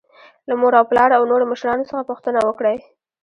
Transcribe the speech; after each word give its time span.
له 0.47 0.53
مور 0.59 0.73
او 0.79 0.85
پلار 0.91 1.09
او 1.17 1.23
نورو 1.31 1.45
مشرانو 1.51 1.87
څخه 1.89 2.07
پوښتنه 2.09 2.39
وکړئ. 2.43 2.77